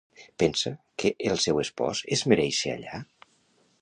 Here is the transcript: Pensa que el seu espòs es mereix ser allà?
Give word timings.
Pensa 0.43 0.71
que 1.03 1.11
el 1.31 1.37
seu 1.43 1.61
espòs 1.65 2.01
es 2.17 2.25
mereix 2.33 2.63
ser 2.63 2.77
allà? 2.79 3.03